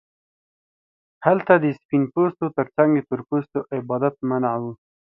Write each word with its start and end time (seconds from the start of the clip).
هلته 1.25 1.53
د 1.63 1.65
سپین 1.79 2.03
پوستو 2.13 2.45
ترڅنګ 2.57 2.89
د 2.95 2.99
تور 3.07 3.21
پوستو 3.29 3.59
عبادت 3.77 4.15
منع 4.29 4.53
و. 4.61 4.63